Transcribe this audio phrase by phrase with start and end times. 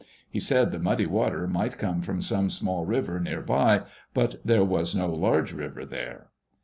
[0.27, 3.83] He said the muddy water might come from some small river near by,
[4.15, 6.29] but there was no large river there.